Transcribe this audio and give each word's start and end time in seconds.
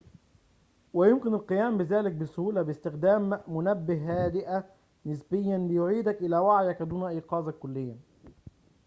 ويمكن 0.93 1.33
القيام 1.33 1.77
بذلك 1.77 2.11
بسهولة 2.11 2.61
باستخدام 2.61 3.39
منبه 3.47 3.93
هادئة 3.95 4.63
نسبياً 5.05 5.57
ليُعيدك 5.57 6.21
إلى 6.21 6.37
وعيك 6.37 6.81
دون 6.81 7.03
إيقاظك 7.03 7.57
كلياً 7.59 7.97